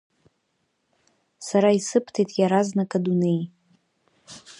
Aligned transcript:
Сара 1.47 1.69
исыбҭеит 1.77 2.29
иаразнак 2.35 2.91
адунеи. 2.97 3.41